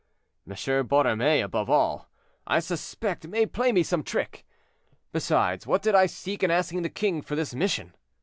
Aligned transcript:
M. 0.47 0.55
Borromée, 0.87 1.43
above 1.43 1.69
all, 1.69 2.09
I 2.47 2.59
suspect 2.59 3.27
may 3.27 3.45
play 3.45 3.71
me 3.71 3.83
some 3.83 4.01
trick. 4.01 4.47
Besides, 5.11 5.67
what 5.67 5.83
did 5.83 5.93
I 5.93 6.07
seek 6.07 6.41
in 6.41 6.49
asking 6.49 6.81
the 6.81 6.89
king 6.89 7.21
for 7.21 7.35
this 7.35 7.53
mission? 7.53 7.93